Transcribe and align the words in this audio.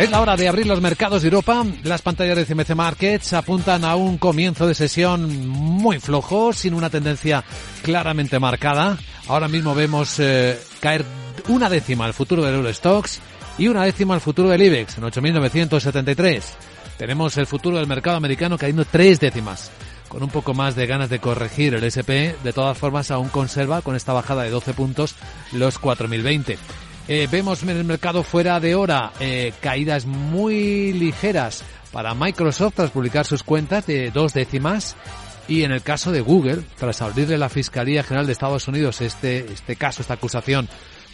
Es 0.00 0.10
la 0.10 0.22
hora 0.22 0.34
de 0.34 0.48
abrir 0.48 0.66
los 0.66 0.80
mercados 0.80 1.20
de 1.20 1.28
Europa. 1.28 1.62
Las 1.82 2.00
pantallas 2.00 2.34
de 2.34 2.46
CMC 2.46 2.74
Markets 2.74 3.34
apuntan 3.34 3.84
a 3.84 3.96
un 3.96 4.16
comienzo 4.16 4.66
de 4.66 4.74
sesión 4.74 5.46
muy 5.46 6.00
flojo, 6.00 6.54
sin 6.54 6.72
una 6.72 6.88
tendencia 6.88 7.44
claramente 7.82 8.38
marcada. 8.38 8.96
Ahora 9.28 9.46
mismo 9.46 9.74
vemos 9.74 10.18
eh, 10.18 10.58
caer 10.80 11.04
una 11.48 11.68
décima 11.68 12.06
el 12.06 12.14
futuro 12.14 12.42
del 12.42 12.54
Eurostox 12.54 13.20
y 13.58 13.68
una 13.68 13.84
décima 13.84 14.14
el 14.14 14.22
futuro 14.22 14.48
del 14.48 14.62
IBEX 14.62 14.96
en 14.96 15.04
8.973. 15.04 16.44
Tenemos 16.96 17.36
el 17.36 17.46
futuro 17.46 17.76
del 17.76 17.86
mercado 17.86 18.16
americano 18.16 18.56
cayendo 18.56 18.86
tres 18.86 19.20
décimas 19.20 19.70
con 20.08 20.22
un 20.22 20.30
poco 20.30 20.54
más 20.54 20.74
de 20.76 20.86
ganas 20.86 21.08
de 21.08 21.20
corregir 21.20 21.74
el 21.74 21.84
SP, 21.84 22.34
de 22.42 22.52
todas 22.52 22.76
formas 22.76 23.10
aún 23.10 23.28
conserva 23.28 23.80
con 23.80 23.94
esta 23.94 24.12
bajada 24.12 24.42
de 24.42 24.50
12 24.50 24.72
puntos 24.72 25.14
los 25.52 25.80
4.020. 25.80 26.56
Eh, 27.08 27.28
vemos 27.30 27.62
en 27.62 27.70
el 27.70 27.84
mercado 27.84 28.22
fuera 28.22 28.60
de 28.60 28.74
hora 28.74 29.12
eh, 29.20 29.52
caídas 29.60 30.06
muy 30.06 30.92
ligeras 30.92 31.64
para 31.92 32.14
Microsoft 32.14 32.74
tras 32.76 32.90
publicar 32.90 33.26
sus 33.26 33.42
cuentas 33.42 33.86
de 33.86 34.10
dos 34.10 34.32
décimas 34.32 34.96
y 35.48 35.64
en 35.64 35.72
el 35.72 35.82
caso 35.82 36.12
de 36.12 36.20
Google, 36.20 36.62
tras 36.78 37.02
abrirle 37.02 37.36
la 37.36 37.48
Fiscalía 37.48 38.04
General 38.04 38.26
de 38.26 38.32
Estados 38.32 38.68
Unidos 38.68 39.00
este, 39.00 39.52
este 39.52 39.74
caso, 39.74 40.02
esta 40.02 40.14
acusación 40.14 40.68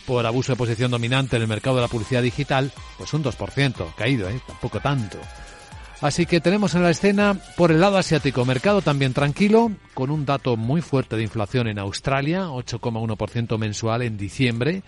por 0.07 0.25
abuso 0.27 0.53
de 0.53 0.57
posición 0.57 0.91
dominante 0.91 1.37
en 1.37 1.43
el 1.43 1.49
mercado 1.49 1.77
de 1.77 1.83
la 1.83 1.89
publicidad 1.89 2.23
digital, 2.23 2.71
pues 2.99 3.13
un 3.15 3.25
2%, 3.25 3.95
caído, 3.97 4.29
¿eh? 4.29 4.41
tampoco 4.47 4.81
tanto. 4.81 5.19
Así 6.01 6.27
que 6.27 6.41
tenemos 6.41 6.75
en 6.75 6.83
la 6.83 6.91
escena 6.91 7.41
por 7.57 7.73
el 7.73 7.81
lado 7.81 7.97
asiático 7.97 8.45
mercado 8.45 8.83
también 8.83 9.15
tranquilo, 9.15 9.73
con 9.95 10.11
un 10.11 10.27
dato 10.27 10.57
muy 10.57 10.83
fuerte 10.83 11.17
de 11.17 11.23
inflación 11.23 11.69
en 11.69 11.79
Australia, 11.79 12.49
8,1% 12.49 13.59
mensual 13.59 14.03
en 14.03 14.19
diciembre, 14.19 14.83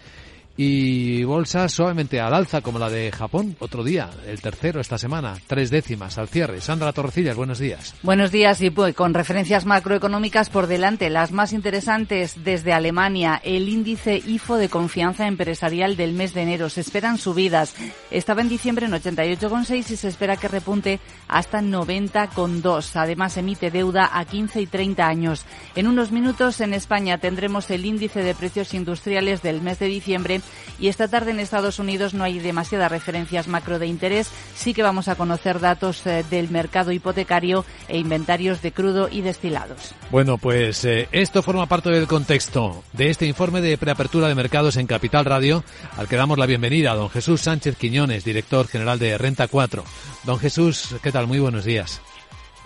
y 0.60 1.22
bolsas 1.22 1.72
suavemente 1.72 2.20
al 2.20 2.34
alza 2.34 2.62
como 2.62 2.80
la 2.80 2.90
de 2.90 3.12
Japón 3.12 3.54
otro 3.60 3.84
día, 3.84 4.10
el 4.26 4.40
tercero 4.40 4.80
esta 4.80 4.98
semana, 4.98 5.36
tres 5.46 5.70
décimas 5.70 6.18
al 6.18 6.26
cierre. 6.26 6.60
Sandra 6.60 6.92
Torrecillas, 6.92 7.36
buenos 7.36 7.60
días. 7.60 7.94
Buenos 8.02 8.32
días 8.32 8.60
y 8.60 8.70
pues, 8.70 8.92
con 8.96 9.14
referencias 9.14 9.66
macroeconómicas 9.66 10.50
por 10.50 10.66
delante, 10.66 11.10
las 11.10 11.30
más 11.30 11.52
interesantes 11.52 12.42
desde 12.42 12.72
Alemania, 12.72 13.40
el 13.44 13.68
índice 13.68 14.16
IFO 14.16 14.56
de 14.56 14.68
confianza 14.68 15.28
empresarial 15.28 15.96
del 15.96 16.12
mes 16.12 16.34
de 16.34 16.42
enero. 16.42 16.68
Se 16.70 16.80
esperan 16.80 17.18
subidas. 17.18 17.76
Estaba 18.10 18.40
en 18.40 18.48
diciembre 18.48 18.86
en 18.86 18.92
88,6 18.92 19.90
y 19.92 19.96
se 19.96 20.08
espera 20.08 20.36
que 20.36 20.48
repunte 20.48 20.98
hasta 21.28 21.60
90,2. 21.60 22.90
Además 22.96 23.36
emite 23.36 23.70
deuda 23.70 24.10
a 24.12 24.24
15 24.24 24.60
y 24.62 24.66
30 24.66 25.06
años. 25.06 25.44
En 25.76 25.86
unos 25.86 26.10
minutos 26.10 26.60
en 26.60 26.74
España 26.74 27.18
tendremos 27.18 27.70
el 27.70 27.86
índice 27.86 28.24
de 28.24 28.34
precios 28.34 28.74
industriales 28.74 29.40
del 29.40 29.62
mes 29.62 29.78
de 29.78 29.86
diciembre 29.86 30.40
y 30.78 30.88
esta 30.88 31.08
tarde 31.08 31.32
en 31.32 31.40
Estados 31.40 31.78
Unidos 31.78 32.14
no 32.14 32.24
hay 32.24 32.38
demasiadas 32.38 32.90
referencias 32.90 33.48
macro 33.48 33.78
de 33.78 33.86
interés. 33.86 34.30
Sí 34.54 34.74
que 34.74 34.82
vamos 34.82 35.08
a 35.08 35.16
conocer 35.16 35.60
datos 35.60 36.06
eh, 36.06 36.24
del 36.30 36.50
mercado 36.50 36.92
hipotecario 36.92 37.64
e 37.88 37.98
inventarios 37.98 38.62
de 38.62 38.72
crudo 38.72 39.08
y 39.10 39.20
destilados. 39.20 39.94
Bueno, 40.10 40.38
pues 40.38 40.84
eh, 40.84 41.08
esto 41.12 41.42
forma 41.42 41.66
parte 41.66 41.90
del 41.90 42.06
contexto 42.06 42.84
de 42.92 43.10
este 43.10 43.26
informe 43.26 43.60
de 43.60 43.78
preapertura 43.78 44.28
de 44.28 44.34
mercados 44.34 44.76
en 44.76 44.86
Capital 44.86 45.24
Radio, 45.24 45.64
al 45.96 46.08
que 46.08 46.16
damos 46.16 46.38
la 46.38 46.46
bienvenida 46.46 46.92
a 46.92 46.96
don 46.96 47.10
Jesús 47.10 47.42
Sánchez 47.42 47.76
Quiñones, 47.76 48.24
director 48.24 48.66
general 48.66 48.98
de 48.98 49.18
Renta 49.18 49.48
4. 49.48 49.84
Don 50.24 50.38
Jesús, 50.38 50.94
¿qué 51.02 51.12
tal? 51.12 51.26
Muy 51.26 51.38
buenos 51.38 51.64
días. 51.64 52.00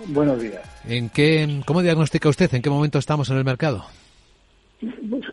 Buenos 0.06 0.40
días. 0.40 0.62
¿En 0.86 1.10
qué, 1.10 1.62
¿Cómo 1.64 1.82
diagnostica 1.82 2.28
usted? 2.28 2.52
¿En 2.54 2.62
qué 2.62 2.70
momento 2.70 2.98
estamos 2.98 3.30
en 3.30 3.36
el 3.36 3.44
mercado? 3.44 3.86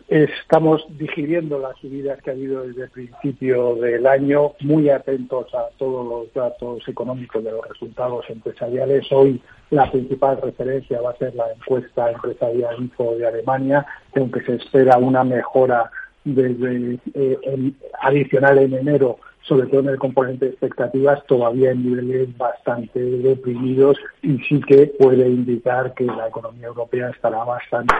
Estamos 0.08 0.86
digiriendo 0.96 1.58
las 1.58 1.76
subidas 1.78 2.22
que 2.22 2.30
ha 2.30 2.34
habido 2.34 2.62
desde 2.62 2.84
el 2.84 2.90
principio 2.90 3.74
del 3.76 4.06
año, 4.06 4.52
muy 4.60 4.88
atentos 4.90 5.52
a 5.54 5.68
todos 5.76 6.06
los 6.06 6.32
datos 6.32 6.86
económicos 6.88 7.42
de 7.42 7.50
los 7.50 7.66
resultados 7.68 8.24
empresariales. 8.28 9.10
Hoy 9.10 9.40
la 9.70 9.90
principal 9.90 10.40
referencia 10.40 11.00
va 11.00 11.10
a 11.10 11.16
ser 11.16 11.34
la 11.34 11.50
encuesta 11.52 12.12
empresarial 12.12 12.76
Info 12.78 13.16
de 13.16 13.26
Alemania, 13.26 13.84
aunque 14.14 14.40
se 14.42 14.54
espera 14.54 14.98
una 14.98 15.24
mejora 15.24 15.90
desde, 16.24 16.98
eh, 17.14 17.72
adicional 18.02 18.58
en 18.58 18.74
enero 18.74 19.18
sobre 19.42 19.66
todo 19.68 19.80
en 19.80 19.88
el 19.88 19.98
componente 19.98 20.44
de 20.44 20.50
expectativas, 20.52 21.24
todavía 21.26 21.72
en 21.72 21.82
niveles 21.82 22.36
bastante 22.36 23.00
deprimidos 23.00 23.96
y 24.22 24.38
sí 24.38 24.60
que 24.60 24.86
puede 24.98 25.28
indicar 25.28 25.94
que 25.94 26.04
la 26.04 26.28
economía 26.28 26.68
europea 26.68 27.10
estará 27.10 27.42
bastante 27.44 27.94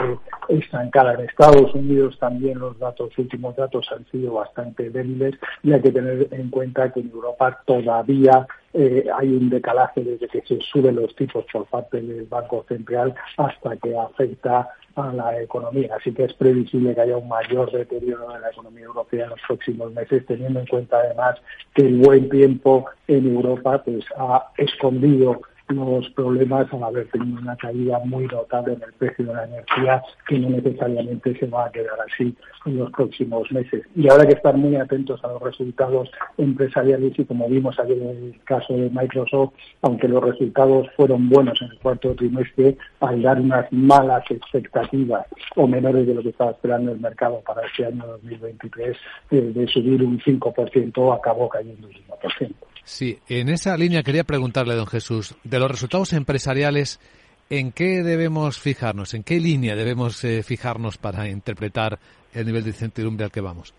estancada. 0.48 1.14
En 1.14 1.20
Estados 1.20 1.74
Unidos 1.74 2.18
también 2.18 2.58
los 2.58 2.78
datos, 2.78 3.16
últimos 3.18 3.56
datos 3.56 3.88
han 3.96 4.06
sido 4.10 4.34
bastante 4.34 4.90
débiles 4.90 5.34
y 5.62 5.72
hay 5.72 5.80
que 5.80 5.92
tener 5.92 6.28
en 6.30 6.50
cuenta 6.50 6.92
que 6.92 7.00
en 7.00 7.10
Europa 7.10 7.60
todavía 7.66 8.46
eh, 8.72 9.06
hay 9.18 9.28
un 9.28 9.50
decalaje 9.50 10.02
desde 10.02 10.28
que 10.28 10.42
se 10.42 10.58
suben 10.60 10.96
los 10.96 11.14
tipos 11.16 11.44
por 11.52 11.66
parte 11.66 12.00
del 12.00 12.26
Banco 12.26 12.64
Central 12.68 13.14
hasta 13.36 13.76
que 13.76 13.96
afecta 13.96 14.68
a 14.94 15.12
la 15.12 15.40
economía. 15.40 15.96
Así 15.98 16.12
que 16.12 16.24
es 16.24 16.34
previsible 16.34 16.94
que 16.94 17.00
haya 17.00 17.16
un 17.16 17.28
mayor 17.28 17.70
deterioro 17.72 18.32
de 18.32 18.40
la 18.40 18.50
economía 18.50 18.84
europea 18.84 19.24
en 19.24 19.30
los 19.30 19.40
próximos 19.46 19.92
meses, 19.92 20.24
teniendo 20.26 20.60
en 20.60 20.66
cuenta 20.66 20.98
además 20.98 21.36
que 21.74 21.82
el 21.82 21.98
buen 21.98 22.28
tiempo 22.28 22.86
en 23.08 23.34
Europa 23.34 23.82
pues 23.84 24.04
ha 24.16 24.50
escondido 24.56 25.40
los 25.70 26.08
problemas 26.10 26.72
al 26.72 26.82
haber 26.82 27.08
tenido 27.08 27.40
una 27.40 27.56
caída 27.56 27.98
muy 28.04 28.26
notable 28.26 28.74
en 28.74 28.82
el 28.82 28.92
precio 28.94 29.26
de 29.26 29.34
la 29.34 29.44
energía 29.44 30.02
que 30.26 30.38
no 30.38 30.50
necesariamente 30.50 31.38
se 31.38 31.46
va 31.46 31.66
a 31.66 31.70
quedar 31.70 31.98
así 32.00 32.34
en 32.66 32.78
los 32.78 32.90
próximos 32.90 33.50
meses. 33.52 33.82
Y 33.94 34.08
hay 34.08 34.26
que 34.26 34.34
estar 34.34 34.56
muy 34.56 34.76
atentos 34.76 35.22
a 35.24 35.28
los 35.28 35.42
resultados 35.42 36.10
empresariales 36.38 37.18
y 37.18 37.24
como 37.24 37.48
vimos 37.48 37.78
ayer 37.78 37.98
en 37.98 38.08
el 38.08 38.40
caso 38.44 38.74
de 38.74 38.90
Microsoft, 38.90 39.52
aunque 39.82 40.08
los 40.08 40.22
resultados 40.22 40.88
fueron 40.96 41.28
buenos 41.28 41.60
en 41.62 41.70
el 41.70 41.78
cuarto 41.78 42.14
trimestre, 42.14 42.76
al 43.00 43.22
dar 43.22 43.40
unas 43.40 43.72
malas 43.72 44.24
expectativas 44.30 45.26
o 45.56 45.66
menores 45.66 46.06
de 46.06 46.14
lo 46.14 46.22
que 46.22 46.30
estaba 46.30 46.52
esperando 46.52 46.92
el 46.92 47.00
mercado 47.00 47.40
para 47.46 47.66
este 47.66 47.86
año 47.86 48.06
2023, 48.06 48.96
eh, 49.30 49.40
de 49.54 49.66
subir 49.68 50.02
un 50.02 50.18
5%, 50.18 51.14
acabó 51.14 51.48
cayendo 51.48 51.86
un 51.86 51.94
1%. 51.94 52.69
Sí, 52.90 53.20
en 53.28 53.48
esa 53.50 53.76
línea 53.76 54.02
quería 54.02 54.24
preguntarle, 54.24 54.74
don 54.74 54.88
Jesús, 54.88 55.36
de 55.44 55.60
los 55.60 55.70
resultados 55.70 56.12
empresariales, 56.12 56.98
¿en 57.48 57.70
qué 57.70 58.02
debemos 58.02 58.58
fijarnos? 58.58 59.14
¿En 59.14 59.22
qué 59.22 59.38
línea 59.38 59.76
debemos 59.76 60.22
eh, 60.24 60.42
fijarnos 60.42 60.98
para 60.98 61.28
interpretar 61.28 62.00
el 62.34 62.46
nivel 62.46 62.64
de 62.64 62.70
incertidumbre 62.70 63.24
al 63.24 63.30
que 63.30 63.40
vamos? 63.40 63.72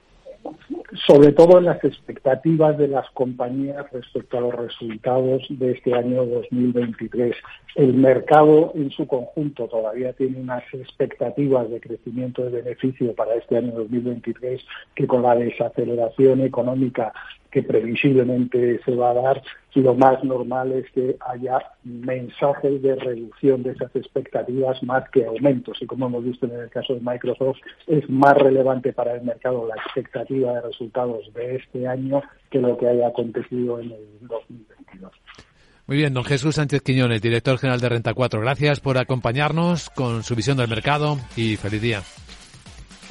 sobre 1.08 1.32
todo 1.32 1.58
en 1.58 1.66
las 1.66 1.84
expectativas 1.84 2.78
de 2.78 2.88
las 2.88 3.10
compañías 3.12 3.90
respecto 3.92 4.38
a 4.38 4.42
los 4.42 4.54
resultados 4.54 5.44
de 5.50 5.72
este 5.72 5.94
año 5.94 6.26
2023. 6.26 7.36
El 7.76 7.94
mercado 7.94 8.74
en 8.76 8.92
su 8.92 9.08
conjunto 9.08 9.68
todavía 9.68 10.14
tiene 10.14 10.40
unas 10.40 10.64
expectativas 10.74 11.70
de 11.70 11.80
crecimiento 11.80 12.44
de 12.44 12.62
beneficio 12.62 13.14
para 13.16 13.36
este 13.36 13.58
año 13.58 13.72
2023 13.72 14.62
que 14.94 15.08
con 15.08 15.24
la 15.24 15.36
desaceleración 15.36 16.42
económica 16.42 17.14
que 17.52 17.64
previsiblemente 17.64 18.80
se 18.84 18.96
va 18.96 19.12
a 19.12 19.14
dar, 19.14 19.44
lo 19.76 19.94
más 19.94 20.24
normal 20.24 20.72
es 20.72 20.90
que 20.92 21.18
haya 21.20 21.60
mensajes 21.84 22.82
de 22.82 22.96
reducción 22.96 23.64
de 23.64 23.72
esas 23.72 23.96
expectativas 23.96 24.82
más 24.84 25.10
que 25.10 25.26
aumentos. 25.26 25.78
Y 25.82 25.86
como 25.86 26.08
hemos 26.08 26.24
visto 26.24 26.46
en 26.46 26.54
el 26.54 26.70
caso 26.70 26.94
de 26.94 27.02
Microsoft, 27.02 27.58
es 27.88 28.10
más 28.10 28.38
relevante 28.38 28.94
para 28.94 29.16
el 29.16 29.24
mercado 29.24 29.68
la 29.68 29.76
expectativa 29.76 30.54
de 30.54 30.62
resultados 30.62 31.32
de 31.34 31.56
este 31.56 31.88
año 31.88 32.22
que 32.50 32.60
lo 32.60 32.78
que 32.78 32.88
haya 32.88 33.08
acontecido 33.08 33.80
en 33.80 33.92
el 33.92 34.08
2022. 34.22 35.12
Muy 35.88 35.98
bien, 35.98 36.14
don 36.14 36.24
Jesús 36.24 36.56
Sánchez 36.56 36.82
Quiñones, 36.84 37.22
director 37.22 37.58
general 37.58 37.82
de 37.82 37.90
Renta 37.90 38.14
4. 38.14 38.40
Gracias 38.40 38.80
por 38.80 38.98
acompañarnos 38.98 39.90
con 39.90 40.24
su 40.24 40.36
visión 40.36 40.58
del 40.58 40.70
mercado 40.70 41.18
y 41.36 41.58
feliz 41.58 41.82
día. 41.82 42.02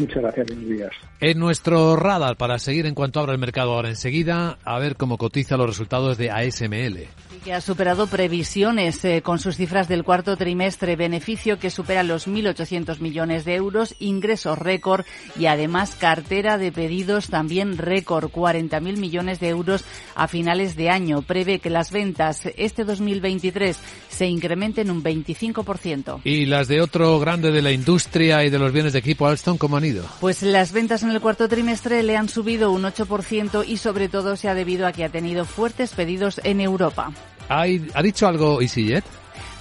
Muchas 0.00 0.22
gracias, 0.22 0.46
buenos 0.46 0.68
días. 0.68 0.90
En 1.20 1.38
nuestro 1.38 1.94
radar, 1.94 2.36
para 2.36 2.58
seguir 2.58 2.86
en 2.86 2.94
cuanto 2.94 3.20
abra 3.20 3.34
el 3.34 3.38
mercado 3.38 3.74
ahora 3.74 3.90
enseguida, 3.90 4.58
a 4.64 4.78
ver 4.78 4.96
cómo 4.96 5.18
cotiza 5.18 5.58
los 5.58 5.66
resultados 5.66 6.16
de 6.16 6.30
ASML. 6.30 7.06
Que 7.44 7.52
ha 7.52 7.60
superado 7.60 8.06
previsiones 8.06 9.04
eh, 9.04 9.22
con 9.22 9.38
sus 9.38 9.56
cifras 9.56 9.88
del 9.88 10.04
cuarto 10.04 10.36
trimestre, 10.36 10.96
beneficio 10.96 11.58
que 11.58 11.70
supera 11.70 12.02
los 12.02 12.28
1.800 12.28 13.00
millones 13.00 13.44
de 13.44 13.54
euros, 13.54 13.94
ingresos 13.98 14.58
récord 14.58 15.04
y 15.38 15.46
además 15.46 15.94
cartera 15.94 16.56
de 16.56 16.72
pedidos 16.72 17.28
también 17.28 17.76
récord, 17.76 18.30
40.000 18.30 18.96
millones 18.96 19.40
de 19.40 19.48
euros 19.48 19.84
a 20.14 20.28
finales 20.28 20.76
de 20.76 20.88
año. 20.88 21.22
Prevé 21.22 21.58
que 21.58 21.70
las 21.70 21.92
ventas 21.92 22.46
este 22.56 22.84
2023 22.84 23.78
se 24.08 24.26
incrementen 24.26 24.90
un 24.90 25.02
25%. 25.02 26.20
¿Y 26.24 26.46
las 26.46 26.68
de 26.68 26.80
otro 26.80 27.18
grande 27.18 27.50
de 27.50 27.62
la 27.62 27.72
industria 27.72 28.44
y 28.44 28.50
de 28.50 28.58
los 28.58 28.72
bienes 28.72 28.92
de 28.92 28.98
equipo 28.98 29.26
Alstom 29.26 29.58
cómo 29.58 29.76
han 29.76 29.89
Pues 30.20 30.42
las 30.42 30.72
ventas 30.72 31.02
en 31.02 31.10
el 31.10 31.20
cuarto 31.20 31.48
trimestre 31.48 32.02
le 32.02 32.16
han 32.16 32.28
subido 32.28 32.70
un 32.70 32.82
8% 32.82 33.64
y 33.66 33.76
sobre 33.76 34.08
todo 34.08 34.36
se 34.36 34.48
ha 34.48 34.54
debido 34.54 34.86
a 34.86 34.92
que 34.92 35.04
ha 35.04 35.08
tenido 35.08 35.44
fuertes 35.44 35.92
pedidos 35.92 36.40
en 36.44 36.60
Europa. 36.60 37.12
¿Ha 37.48 38.02
dicho 38.02 38.28
algo 38.28 38.60
EasyJet? 38.60 39.04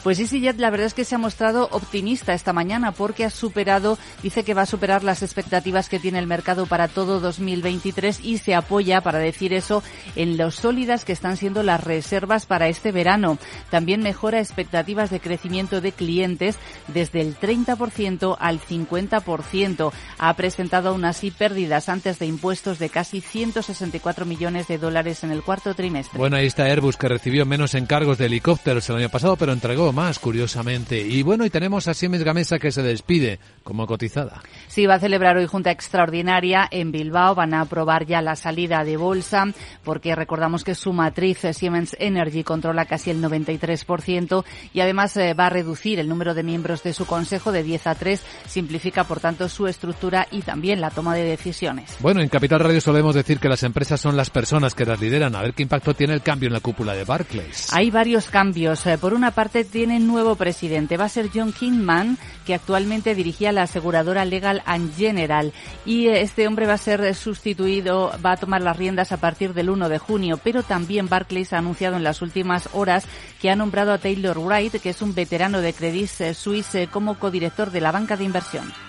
Pues 0.03 0.17
EasyJet 0.19 0.59
la 0.59 0.69
verdad 0.69 0.87
es 0.87 0.93
que 0.93 1.03
se 1.03 1.15
ha 1.15 1.17
mostrado 1.17 1.67
optimista 1.71 2.33
esta 2.33 2.53
mañana 2.53 2.93
porque 2.93 3.25
ha 3.25 3.29
superado, 3.29 3.97
dice 4.23 4.43
que 4.43 4.53
va 4.53 4.61
a 4.61 4.65
superar 4.65 5.03
las 5.03 5.23
expectativas 5.23 5.89
que 5.89 5.99
tiene 5.99 6.19
el 6.19 6.27
mercado 6.27 6.65
para 6.67 6.87
todo 6.87 7.19
2023 7.19 8.21
y 8.23 8.37
se 8.37 8.55
apoya, 8.55 9.01
para 9.01 9.19
decir 9.19 9.53
eso, 9.53 9.83
en 10.15 10.37
lo 10.37 10.51
sólidas 10.51 11.03
que 11.03 11.11
están 11.11 11.35
siendo 11.35 11.63
las 11.63 11.83
reservas 11.83 12.45
para 12.45 12.69
este 12.69 12.93
verano. 12.93 13.37
También 13.69 14.01
mejora 14.01 14.39
expectativas 14.39 15.09
de 15.09 15.19
crecimiento 15.19 15.81
de 15.81 15.91
clientes 15.91 16.57
desde 16.87 17.19
el 17.19 17.37
30% 17.37 18.37
al 18.39 18.61
50%. 18.61 19.91
Ha 20.17 20.33
presentado 20.35 20.89
aún 20.89 21.03
así 21.03 21.29
pérdidas 21.29 21.89
antes 21.89 22.19
de 22.19 22.25
impuestos 22.25 22.79
de 22.79 22.89
casi 22.89 23.19
164 23.19 24.25
millones 24.25 24.67
de 24.67 24.77
dólares 24.77 25.25
en 25.25 25.31
el 25.31 25.43
cuarto 25.43 25.73
trimestre. 25.73 26.17
Bueno, 26.17 26.37
ahí 26.37 26.45
está 26.45 26.63
Airbus 26.63 26.95
que 26.95 27.09
recibió 27.09 27.45
menos 27.45 27.75
encargos 27.75 28.17
de 28.17 28.27
helicópteros 28.27 28.89
el 28.89 28.95
año 28.95 29.09
pasado, 29.09 29.35
pero 29.35 29.51
entregó 29.51 29.88
más, 29.91 30.19
curiosamente. 30.19 30.99
Y 31.01 31.23
bueno, 31.23 31.45
y 31.45 31.49
tenemos 31.49 31.87
a 31.87 31.93
Siemens 31.93 32.23
Gamesa 32.23 32.59
que 32.59 32.71
se 32.71 32.81
despide 32.81 33.39
como 33.63 33.87
cotizada. 33.87 34.41
Sí, 34.67 34.85
va 34.85 34.95
a 34.95 34.99
celebrar 34.99 35.37
hoy 35.37 35.45
junta 35.45 35.71
extraordinaria 35.71 36.67
en 36.71 36.91
Bilbao. 36.91 37.35
Van 37.35 37.53
a 37.53 37.61
aprobar 37.61 38.05
ya 38.05 38.21
la 38.21 38.35
salida 38.35 38.83
de 38.83 38.97
bolsa 38.97 39.45
porque 39.83 40.15
recordamos 40.15 40.63
que 40.63 40.75
su 40.75 40.93
matriz 40.93 41.43
eh, 41.45 41.53
Siemens 41.53 41.95
Energy 41.99 42.43
controla 42.43 42.85
casi 42.85 43.11
el 43.11 43.21
93% 43.21 44.43
y 44.73 44.79
además 44.79 45.15
eh, 45.17 45.33
va 45.33 45.47
a 45.47 45.49
reducir 45.49 45.99
el 45.99 46.09
número 46.09 46.33
de 46.33 46.43
miembros 46.43 46.83
de 46.83 46.93
su 46.93 47.05
consejo 47.05 47.51
de 47.51 47.63
10 47.63 47.87
a 47.87 47.95
3. 47.95 48.21
Simplifica, 48.47 49.03
por 49.03 49.19
tanto, 49.19 49.49
su 49.49 49.67
estructura 49.67 50.27
y 50.31 50.41
también 50.41 50.81
la 50.81 50.89
toma 50.89 51.15
de 51.15 51.23
decisiones. 51.23 51.97
Bueno, 51.99 52.21
en 52.21 52.29
Capital 52.29 52.59
Radio 52.59 52.81
solemos 52.81 53.15
decir 53.15 53.39
que 53.39 53.49
las 53.49 53.63
empresas 53.63 53.99
son 53.99 54.17
las 54.17 54.29
personas 54.29 54.75
que 54.75 54.85
las 54.85 54.99
lideran. 54.99 55.35
A 55.35 55.41
ver 55.41 55.53
qué 55.53 55.63
impacto 55.63 55.93
tiene 55.93 56.13
el 56.13 56.21
cambio 56.21 56.47
en 56.47 56.53
la 56.53 56.59
cúpula 56.59 56.93
de 56.93 57.03
Barclays. 57.03 57.73
Hay 57.73 57.91
varios 57.91 58.29
cambios. 58.29 58.85
Eh, 58.85 58.97
por 58.97 59.13
una 59.13 59.31
parte, 59.31 59.63
tiene 59.79 60.01
nuevo 60.01 60.35
presidente. 60.35 60.97
Va 60.97 61.05
a 61.05 61.09
ser 61.09 61.29
John 61.33 61.53
Kingman, 61.53 62.17
que 62.45 62.53
actualmente 62.53 63.15
dirigía 63.15 63.53
la 63.53 63.61
aseguradora 63.61 64.25
Legal 64.25 64.61
and 64.65 64.93
General. 64.93 65.53
Y 65.85 66.09
este 66.09 66.49
hombre 66.49 66.67
va 66.67 66.73
a 66.73 66.77
ser 66.77 67.15
sustituido, 67.15 68.11
va 68.25 68.33
a 68.33 68.37
tomar 68.37 68.61
las 68.61 68.75
riendas 68.75 69.13
a 69.13 69.21
partir 69.21 69.53
del 69.53 69.69
1 69.69 69.87
de 69.87 69.97
junio. 69.97 70.37
Pero 70.43 70.63
también 70.63 71.07
Barclays 71.07 71.53
ha 71.53 71.59
anunciado 71.59 71.95
en 71.95 72.03
las 72.03 72.21
últimas 72.21 72.67
horas 72.73 73.05
que 73.41 73.49
ha 73.49 73.55
nombrado 73.55 73.93
a 73.93 73.99
Taylor 73.99 74.37
Wright, 74.37 74.81
que 74.81 74.89
es 74.89 75.01
un 75.01 75.15
veterano 75.15 75.61
de 75.61 75.71
Credit 75.71 76.33
Suisse, 76.33 76.89
como 76.91 77.17
codirector 77.17 77.71
de 77.71 77.79
la 77.79 77.93
banca 77.93 78.17
de 78.17 78.25
inversión. 78.25 78.88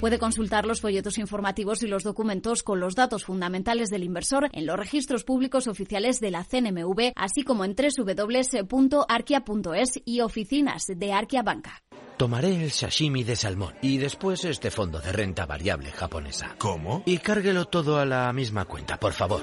Puede 0.00 0.18
consultar 0.18 0.66
los 0.66 0.82
folletos 0.82 1.16
informativos 1.16 1.82
y 1.82 1.86
los 1.86 2.02
documentos 2.02 2.62
con 2.62 2.80
los 2.80 2.94
datos 2.94 3.24
fundamentales 3.24 3.88
del 3.88 4.04
inversor 4.04 4.50
en 4.52 4.66
los 4.66 4.76
registros 4.76 5.24
públicos 5.24 5.66
oficiales 5.68 6.20
de 6.20 6.30
la 6.30 6.44
CNMV, 6.44 7.12
así 7.16 7.44
como 7.44 7.64
en 7.64 7.74
www.arquia.es 7.74 8.62
y 10.04 10.20
oficinas 10.20 10.84
de 10.94 11.12
Arquia 11.14 11.42
Banca. 11.42 11.82
Tomaré 12.18 12.62
el 12.64 12.70
sashimi 12.70 13.24
de 13.24 13.36
salmón 13.36 13.74
y 13.80 13.96
después 13.98 14.44
este 14.44 14.70
fondo 14.70 15.00
de 15.00 15.12
renta 15.12 15.46
variable 15.46 15.90
japonesa. 15.92 16.54
¿Cómo? 16.58 17.02
Y 17.06 17.18
cárguelo 17.18 17.64
todo 17.66 17.98
a 17.98 18.04
la 18.04 18.32
misma 18.32 18.64
cuenta, 18.66 18.98
por 18.98 19.12
favor. 19.12 19.42